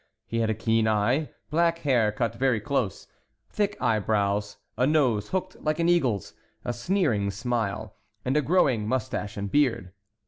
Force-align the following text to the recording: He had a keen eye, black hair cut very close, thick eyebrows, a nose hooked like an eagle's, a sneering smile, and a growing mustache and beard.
He 0.25 0.39
had 0.39 0.49
a 0.49 0.55
keen 0.55 0.87
eye, 0.87 1.29
black 1.51 1.77
hair 1.85 2.11
cut 2.11 2.33
very 2.33 2.59
close, 2.59 3.07
thick 3.51 3.79
eyebrows, 3.79 4.57
a 4.75 4.87
nose 4.87 5.29
hooked 5.29 5.61
like 5.61 5.77
an 5.77 5.87
eagle's, 5.89 6.33
a 6.65 6.73
sneering 6.73 7.29
smile, 7.29 7.95
and 8.25 8.35
a 8.35 8.41
growing 8.41 8.87
mustache 8.87 9.37
and 9.37 9.51
beard. 9.51 9.91